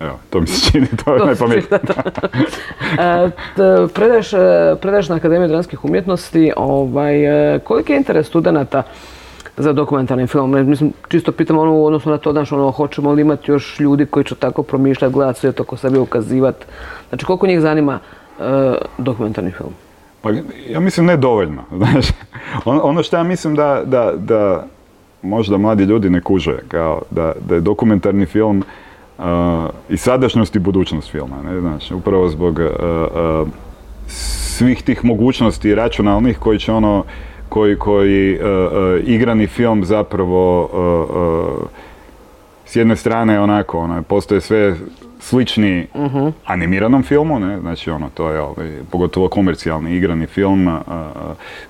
[0.00, 1.80] Evo, to mi se čini, to je najpametnije.
[4.80, 8.82] predaješ, na Akademiju dramskih umjetnosti, ovaj, e, koliki je interes studenata
[9.56, 10.68] za dokumentarni film?
[10.68, 14.06] Mislim, čisto pitam ono u odnosu na to, znaš, ono, hoćemo li imati još ljudi
[14.06, 16.66] koji će tako promišljati, gledati sve to ko sebi ukazivati.
[17.08, 18.42] Znači, koliko njih zanima e,
[18.98, 19.72] dokumentarni film?
[20.22, 20.30] Pa,
[20.68, 22.06] ja mislim ne dovoljno, znaš.
[22.64, 24.66] ono što ja mislim da, da, da
[25.22, 28.64] možda mladi ljudi ne kuže, kao da, da je dokumentarni film
[29.88, 31.42] i sadašnjost i budućnost filma.
[31.42, 31.60] Ne?
[31.60, 32.60] Znači, upravo zbog
[34.06, 37.04] svih tih mogućnosti računalnih koji će ono,
[37.48, 38.38] koji, koji
[39.04, 40.70] igrani film zapravo
[42.64, 44.76] s jedne strane onako, ono, postoje sve
[45.20, 47.60] slični uh animiranom filmu, ne?
[47.60, 50.78] znači ono, to je ovaj, pogotovo komercijalni igrani film.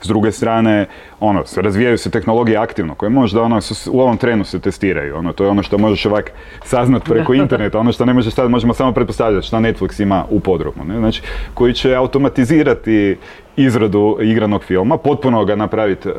[0.01, 0.87] s druge strane,
[1.21, 3.61] ono, razvijaju se tehnologije aktivno, koje možda ono,
[3.91, 5.17] u ovom trenu se testiraju.
[5.17, 6.33] Ono, to je ono što možeš ovak
[6.65, 10.41] saznat preko interneta, ono što ne možeš sad, možemo samo pretpostavljati što Netflix ima u
[10.41, 10.85] podrumu.
[10.85, 10.99] Ne?
[10.99, 11.23] Znači,
[11.55, 13.17] koji će automatizirati
[13.57, 16.15] izradu igranog filma, potpuno ga napraviti uh,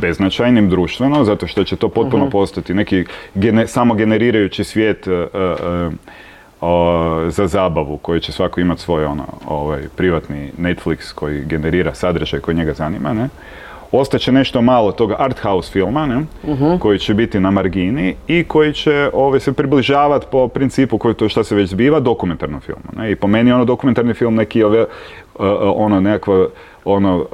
[0.00, 3.04] beznačajnim društveno, zato što će to potpuno uh postati neki
[3.66, 5.06] samo generirajući svijet
[7.28, 12.54] za zabavu koji će svako imati svoj ono, ovaj, privatni Netflix koji generira sadržaj koji
[12.56, 13.28] njega zanima, ne?
[13.92, 16.16] Ostaće nešto malo toga art house filma, ne?
[16.42, 21.14] uh koji će biti na margini i koji će ovaj, se približavati po principu koji
[21.14, 22.82] to što se već zbiva dokumentarnom filmu.
[22.96, 23.10] Ne?
[23.10, 24.84] I po meni ono dokumentarni film neki ove,
[25.76, 26.46] ono nekakva
[26.84, 27.26] ono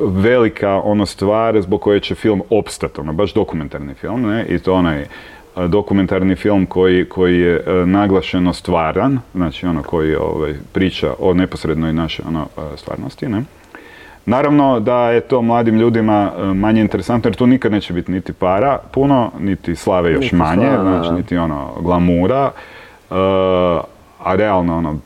[0.00, 4.46] velika ono stvar zbog koje će film opstati, ono baš dokumentarni film, ne?
[4.48, 5.06] I to onaj
[5.56, 11.92] dokumentarni film koji, koji je e, naglašeno stvaran, znači ono koji ovaj, priča o neposrednoj
[11.92, 13.28] našoj ono, e, stvarnosti.
[13.28, 13.42] Ne?
[14.26, 18.32] Naravno da je to mladim ljudima e, manje interesantno jer tu nikad neće biti niti
[18.32, 22.50] para puno, niti slave još manje, znači niti ono glamura,
[24.18, 24.98] a realno ono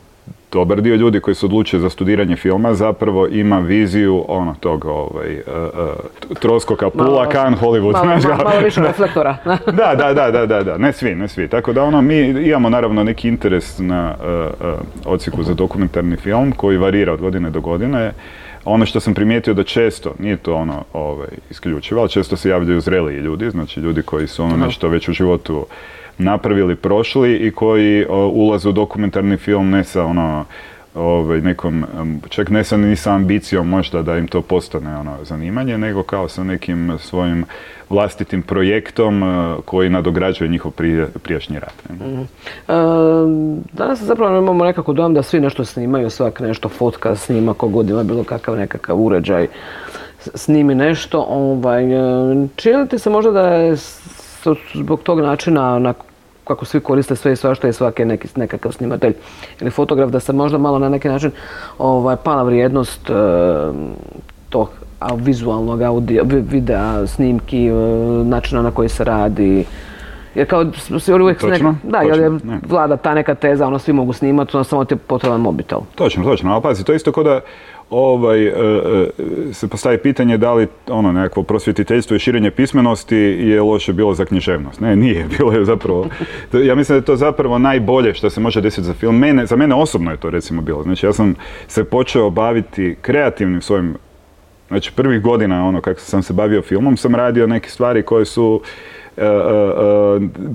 [0.51, 5.35] dobar dio ljudi koji se odlučuje za studiranje filma zapravo ima viziju ono tog ovaj,
[5.35, 7.93] uh, troskoka, pula, kan, Hollywood.
[7.93, 9.37] Malo, malo, više reflektora.
[9.65, 11.47] da, da, da, da, da, da, ne svi, ne svi.
[11.47, 14.73] Tako da ono, mi imamo naravno neki interes na uh,
[15.05, 18.11] odsjeku za dokumentarni film koji varira od godine do godine.
[18.69, 22.81] Ono što sam primijetio da često, nije to ono ovaj, isključivo, ali često se javljaju
[22.81, 25.65] zreliji ljudi, znači ljudi koji su ono nešto već u životu
[26.17, 30.45] napravili, prošli i koji ulaze u dokumentarni film ne sa ono
[30.95, 31.85] ovaj, nekom,
[32.29, 36.29] čak ne sa ni sa ambicijom možda da im to postane ono zanimanje, nego kao
[36.29, 37.45] sa nekim svojim
[37.89, 40.71] vlastitim projektom e, koji nadograđuje njihov
[41.23, 41.73] prijašnji rad.
[41.89, 42.23] mm
[43.73, 48.03] danas zapravo imamo nekako dojam da svi nešto snimaju, svak nešto fotka snima, kogod ima
[48.03, 49.47] bilo kakav nekakav uređaj
[50.35, 51.25] snimi nešto.
[51.29, 53.75] Ovaj, e, čini ti se možda da je
[54.73, 55.93] zbog tog načina na
[56.47, 59.13] kako svi koriste sve i svašta i svaki neki, nekakav snimatelj
[59.61, 61.31] ili fotograf, da se možda malo na neki način
[61.77, 63.13] ovaj, pala vrijednost e,
[64.49, 64.69] tog
[65.15, 67.73] vizualnog audio, videa, snimki, e,
[68.23, 69.65] načina na koji se radi.
[70.37, 70.65] Jer kao
[70.99, 72.31] svi uvijek točno, da, jer je
[72.69, 75.79] vlada ta neka teza, ono svi mogu snimati, ono samo ti je potreban mobitel.
[75.95, 77.41] Točno, točno, ali pazi, to je isto kao da
[77.89, 83.61] ovaj, e, e, se postavi pitanje da li ono nekakvo prosvjetiteljstvo i širenje pismenosti je
[83.61, 84.79] loše bilo za književnost.
[84.79, 86.07] Ne, nije, bilo je zapravo,
[86.53, 89.17] ja mislim da je to zapravo najbolje što se može desiti za film.
[89.17, 90.83] Mene, za mene osobno je to recimo bilo.
[90.83, 91.35] Znači ja sam
[91.67, 93.95] se počeo baviti kreativnim svojim,
[94.67, 98.61] znači prvih godina ono kako sam se bavio filmom sam radio neke stvari koje su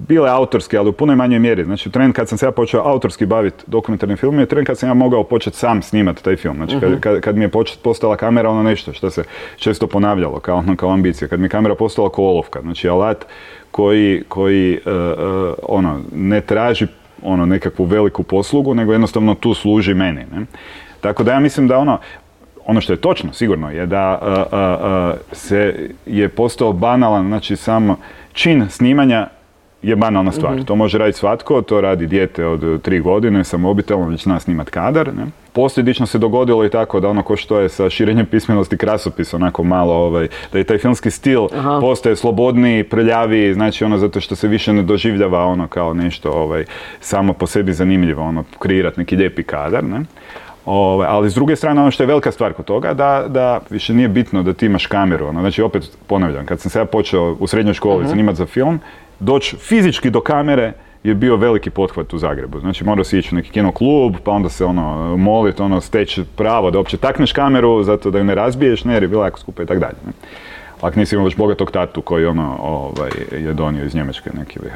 [0.08, 1.64] bile autorske, ali u punoj manjoj mjeri.
[1.64, 4.88] Znači, trend kad sam se ja počeo autorski baviti dokumentarnim filmom je trend kad sam
[4.88, 6.56] ja mogao početi sam snimati taj film.
[6.56, 9.24] Znači, kad, kad, kad mi je počet, postala kamera ono nešto što se
[9.56, 11.28] često ponavljalo kao, ono, kao ambicija.
[11.28, 13.26] Kad mi je kamera postala kolovka, znači alat
[13.70, 14.78] koji, koji
[15.62, 16.86] ono, ne traži
[17.22, 20.20] ono nekakvu veliku poslugu, nego jednostavno tu služi meni.
[20.32, 20.46] Ne?
[21.00, 21.98] Tako da ja mislim da ono,
[22.66, 24.18] ono što je točno sigurno je da
[25.32, 27.96] se je postao banalan, znači samo
[28.32, 29.28] čin snimanja
[29.82, 30.54] je banalna stvar.
[30.54, 30.62] Mhm.
[30.62, 34.70] To može raditi svatko, to radi dijete od tri godine sa mobitelom, već zna snimat
[34.70, 35.14] kadar.
[35.14, 35.26] Ne?
[35.52, 39.64] Posljedično se dogodilo i tako da ono ko što je sa širenjem pismenosti krasopis onako
[39.64, 41.48] malo, ovaj, da je taj filmski stil
[41.80, 46.64] postaje slobodniji, prljaviji, znači ono zato što se više ne doživljava ono kao nešto ovaj,
[47.00, 49.84] samo po sebi zanimljivo, ono kreirati neki lijepi kadar.
[49.84, 50.00] Ne?
[50.66, 53.94] Ove, ali s druge strane, ono što je velika stvar kod toga, da, da više
[53.94, 55.26] nije bitno da ti imaš kameru.
[55.26, 58.46] Ono, znači, opet ponavljam, kad sam se ja počeo u srednjoj školi uh zanimati za
[58.46, 58.80] film,
[59.20, 60.72] doći fizički do kamere
[61.04, 62.60] je bio veliki pothvat u Zagrebu.
[62.60, 66.24] Znači, morao si ići u neki kino klub, pa onda se ono, moliti, ono, steći
[66.36, 69.38] pravo da uopće takneš kameru, zato da ju ne razbiješ, ne, jer je bila jako
[69.38, 69.96] skupa i tako dalje.
[70.80, 74.70] Ako nisi imao već bogatog tatu koji ono, ovaj, je donio iz Njemačke neki ili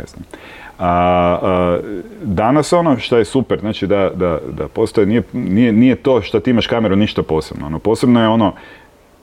[0.79, 1.79] a,
[2.23, 6.41] danas ono što je super, znači da, da, da postoje, nije, nije, nije to što
[6.41, 7.67] ti imaš kameru ništa posebno.
[7.67, 8.53] Ono, posebno je ono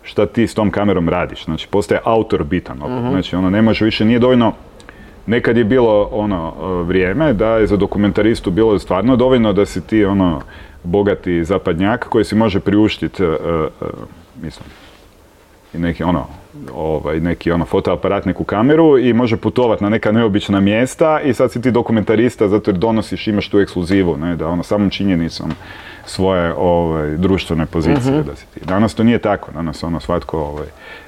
[0.03, 1.45] što ti s tom kamerom radiš.
[1.45, 2.81] Znači, postaje autor bitan.
[2.81, 4.53] uh Znači, ono, ne može više, nije dovoljno
[5.25, 10.05] Nekad je bilo ono vrijeme da je za dokumentaristu bilo stvarno dovoljno da si ti
[10.05, 10.41] ono
[10.83, 13.31] bogati zapadnjak koji si može priuštiti, uh,
[13.81, 13.87] uh,
[14.41, 14.69] mislim,
[15.73, 16.27] i neki ono
[16.75, 21.51] ovaj, neki ono fotoaparat, neku kameru i može putovati na neka neobična mjesta i sad
[21.51, 25.51] si ti dokumentarista zato jer donosiš, imaš tu ekskluzivu, ne, da ono samom činjenicom
[26.05, 28.27] svoje ovaj, društvene pozicije mhm.
[28.27, 28.59] da si ti.
[28.65, 30.67] Danas to nije tako, danas ono svatko ovaj,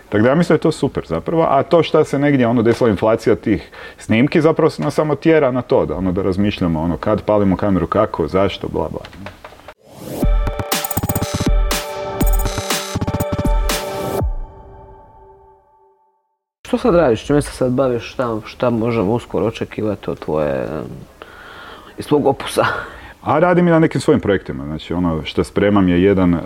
[0.10, 2.62] tako da ja mislim da je to super zapravo, a to što se negdje ono
[2.62, 6.82] desila inflacija tih snimki zapravo se nas samo tjera na to, da ono da razmišljamo
[6.82, 9.32] ono kad palimo kameru, kako, zašto, bla bla.
[16.76, 17.26] Što sad radiš?
[17.26, 18.12] Čime se sad baviš?
[18.12, 20.68] Šta, šta možemo uskoro očekivati od tvoje,
[21.98, 22.66] iz tvog opusa?
[23.24, 24.66] A radim i na nekim svojim projektima.
[24.66, 26.40] Znači, ono što spremam je jedan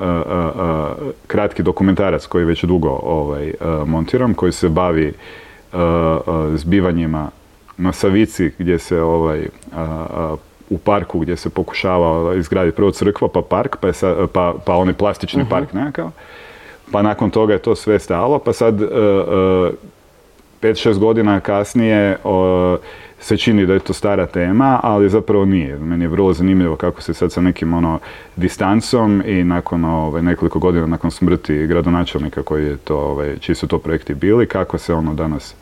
[1.28, 3.54] kratki dokumentarac koji već dugo ovaj,
[3.86, 5.14] montiram, koji se bavi
[6.56, 7.30] zbivanjima
[7.78, 9.48] na Savici gdje se ovaj,
[10.70, 13.94] u parku gdje se pokušava izgraditi prvo crkva pa park pa, je
[14.34, 16.12] pa, pa onaj plastični uh park nekakav.
[16.92, 18.82] Pa nakon toga je to sve stalo, pa sad
[20.62, 22.78] 5-6 godina kasnije o,
[23.20, 25.80] se čini da je to stara tema, ali zapravo nije.
[25.80, 28.00] Meni je vrlo zanimljivo kako se sad sa nekim ono
[28.36, 33.68] distancom i nakon ovaj, nekoliko godina nakon smrti gradonačelnika koji je to, ovaj, čiji su
[33.68, 35.56] to projekti bili, kako se ono danas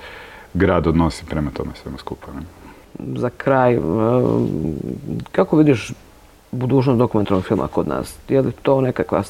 [0.54, 2.28] grad odnosi prema tome svemu skupa.
[2.32, 2.42] Ne?
[3.20, 3.80] Za kraj, e,
[5.32, 5.92] kako vidiš
[6.52, 8.16] budućnost dokumentarnog filma kod nas?
[8.30, 9.24] Je li to nekakva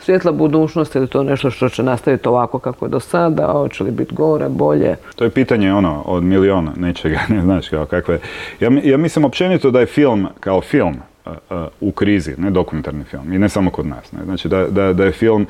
[0.00, 3.90] svjetla budućnost ili to nešto što će nastaviti ovako kako je do sada, hoće li
[3.90, 4.96] biti gore, bolje?
[5.16, 8.18] To je pitanje ono od miliona nečega, ne znaš kao kakve.
[8.60, 10.96] Ja, ja mislim općenito da je film kao film
[11.80, 14.12] u krizi, ne dokumentarni film i ne samo kod nas.
[14.12, 14.24] Ne?
[14.24, 15.46] Znači da, da, da je film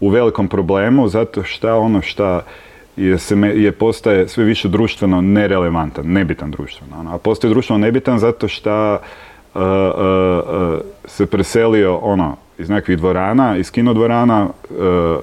[0.00, 2.40] u velikom problemu zato što ono što
[2.96, 6.96] je, se je postaje sve više društveno nerelevantan, nebitan društveno.
[7.00, 7.14] Ono.
[7.14, 8.98] A postaje društveno nebitan zato što
[11.04, 14.74] se preselio ono iz nekakvih dvorana, iz kinodvorana, e,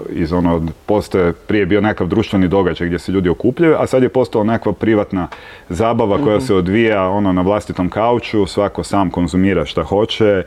[0.09, 4.09] iz ono, postoje, prije bio nekakav društveni događaj gdje se ljudi okupljaju, a sad je
[4.09, 5.27] postala nekakva privatna
[5.69, 6.45] zabava koja mhm.
[6.45, 10.43] se odvija ono na vlastitom kauču, svako sam konzumira šta hoće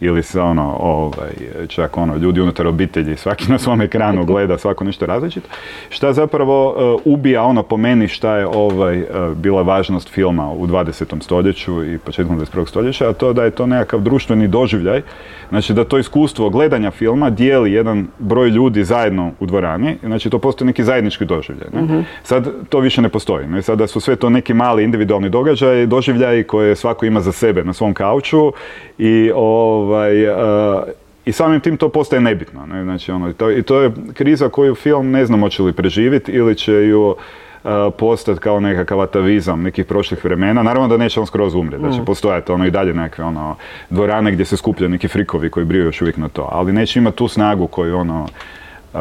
[0.00, 1.30] ili se ono, ovaj,
[1.68, 5.48] čak ono, ljudi unutar obitelji, svaki na svom ekranu gleda svako nešto različito,
[5.88, 9.06] šta zapravo uh, ubija ono po meni šta je ovaj, uh,
[9.36, 11.22] bila važnost filma u 20.
[11.22, 12.68] stoljeću i početkom 21.
[12.68, 15.02] stoljeća, a to da je to nekakav društveni doživljaj,
[15.48, 20.38] znači da to iskustvo gledanja filma dijeli jedan broj ljudi zajedno u dvorani, znači to
[20.38, 21.68] postoji neki zajednički doživljaj.
[21.72, 21.82] Ne?
[21.82, 22.00] Mhm.
[22.22, 23.62] Sad to više ne postoji, ne?
[23.62, 27.72] sada su sve to neki mali individualni događaji, doživljaji koje svako ima za sebe na
[27.72, 28.52] svom kauču
[28.98, 29.85] i ovaj,
[31.24, 32.66] i samim tim to postaje nebitno.
[32.66, 32.82] Ne?
[32.82, 36.54] Znači, ono, to, I to je kriza koju film ne znam hoće li preživjeti ili
[36.54, 40.62] će ju uh, postati kao nekakav atavizam nekih prošlih vremena.
[40.62, 42.04] Naravno da neće on skroz umrijeti, da će mm.
[42.04, 43.56] postojati ono i dalje nekakve ono,
[43.90, 47.16] dvorane gdje se skupljaju neki frikovi koji briju još uvijek na to, ali neće imati
[47.16, 48.28] tu snagu koju ono...
[48.94, 49.00] Uh,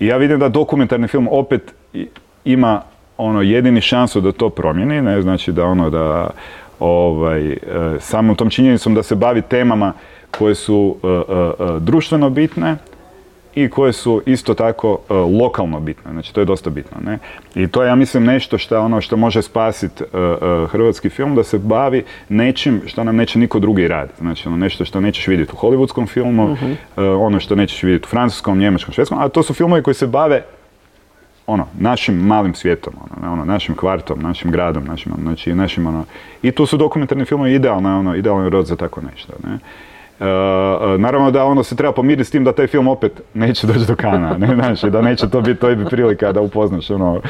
[0.00, 1.74] I ja vidim da dokumentarni film opet
[2.44, 2.82] ima
[3.16, 6.30] ono jedini šansu da to promijeni, ne znači da ono da
[6.78, 7.56] ovaj, uh,
[8.00, 9.92] samom tom činjenicom da se bavi temama
[10.38, 12.76] koje su e, e, e, društveno bitne
[13.54, 14.98] i koje su isto tako
[15.40, 16.12] lokalno bitne.
[16.12, 16.96] Znači, to je dosta bitno.
[17.04, 17.18] Ne?
[17.54, 20.04] I to je, ja mislim, nešto što, ono, što može spasiti
[20.68, 24.18] hrvatski film, da se bavi nečim što nam neće niko drugi raditi.
[24.18, 26.72] Znači, ono, nešto što nećeš vidjeti u hollywoodskom filmu, mhm.
[26.96, 30.42] ono što nećeš vidjeti u francuskom, njemačkom, švedskom, a to su filmovi koji se bave
[31.46, 36.04] ono, našim malim svijetom, ono, ono, našim kvartom, našim gradom, našim, ono, znači, našim, ono,
[36.42, 39.58] i tu su dokumentarni filmovi idealno, ono, idealni rod za tako nešto, ne.
[40.20, 43.66] E, e, naravno da ono se treba pomiriti s tim da taj film opet neće
[43.66, 47.20] doći do kana, ne znaš, da neće to biti, to je prilika da upoznaš ono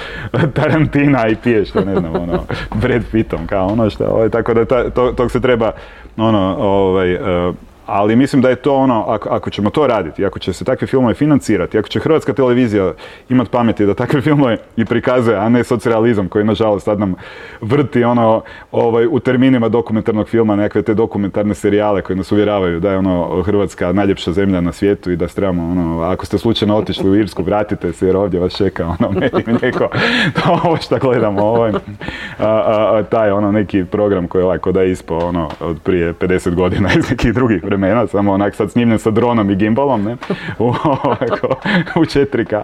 [0.55, 4.64] Tarantina i piješ to, ne znam, ono, Brad Pittom, kao ono što, ovaj, tako da
[4.64, 5.72] ta, to, tog se treba,
[6.16, 7.53] ono, ovaj, e,
[7.87, 10.87] ali mislim da je to ono, ako, ako ćemo to raditi, ako će se takve
[10.87, 12.92] filmove financirati, ako će hrvatska televizija
[13.29, 17.14] imati pameti da takve filmove i prikazuje, a ne socijalizam koji nažalost sad nam
[17.61, 18.42] vrti ono
[18.73, 23.42] ovaj, u terminima dokumentarnog filma, nekakve te dokumentarne serijale koji nas uvjeravaju da je ono
[23.42, 27.42] Hrvatska najljepša zemlja na svijetu i da trebamo ono, ako ste slučajno otišli u Irsku,
[27.42, 29.20] vratite se jer ovdje vas čeka ono
[29.62, 29.88] neko,
[30.35, 31.73] to ovo što gledamo, ovaj,
[32.38, 36.55] a, taj ono neki program koji je ovako da je ispo ono od prije 50
[36.55, 40.16] godina iz nekih drugih vremena, samo onak sad snimljen sa dronom i gimbalom, ne,
[40.58, 40.68] u,
[42.00, 42.62] u 4K.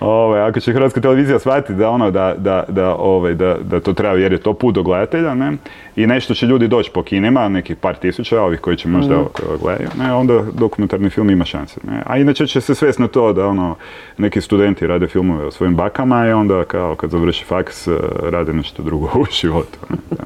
[0.00, 3.92] Ove, ako će Hrvatska televizija shvatiti da ono, da, da, da, ove, da, da to
[3.92, 5.52] treba jer je to put do gledatelja, ne,
[5.96, 9.26] i nešto će ljudi doći po kinima, nekih par tisuća, ovih koji će možda mm.
[9.60, 11.80] gledaju, ne, onda dokumentarni film ima šanse.
[11.84, 12.02] Ne.
[12.06, 13.76] A inače će se svesti na to da ono,
[14.18, 17.88] neki studenti rade filmove o svojim bakama i onda kao kad završi faks
[18.22, 19.78] rade nešto drugo u životu.
[19.90, 20.24] Ne,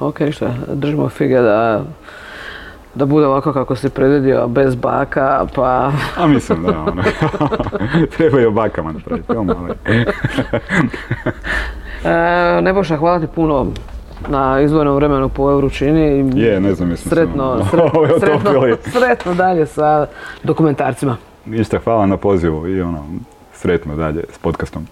[0.00, 1.84] Ok, što držimo fige da
[2.94, 5.92] da bude ovako kako si predvidio, bez baka, pa...
[6.16, 7.02] A mislim da, ono,
[8.16, 9.32] treba i o bakama napraviti
[12.04, 13.66] e, Neboša, hvala ti puno
[14.28, 16.32] na izvojnom vremenu po ovoj vrućini.
[16.40, 20.06] Je, ne znam, mislim sretno, sretno, sretno, sretno dalje sa
[20.42, 21.16] dokumentarcima.
[21.46, 23.04] Ništa, hvala na pozivu i ono,
[23.52, 24.86] sretno dalje s podcastom.